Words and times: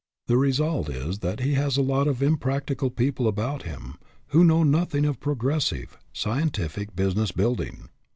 The 0.25 0.35
result 0.37 0.89
is 0.89 1.19
that 1.19 1.41
he 1.41 1.53
has 1.53 1.77
a 1.77 1.83
lot 1.83 2.07
of 2.07 2.23
impractical 2.23 2.89
people 2.89 3.27
about 3.27 3.61
him 3.61 3.97
who 4.29 4.43
know 4.43 4.63
nothing 4.63 5.05
of 5.05 5.19
progressive, 5.19 5.95
scientific 6.11 6.95
business 6.95 7.31
building. 7.31 7.87